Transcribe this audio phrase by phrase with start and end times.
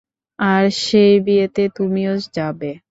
[0.39, 2.71] আর সেই বিয়েতে তুমিও যাবে।